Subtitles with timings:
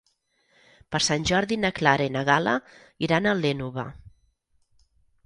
[0.95, 2.53] Per Sant Jordi na Clara i na Gal·la
[3.09, 3.85] iran a l'Énova.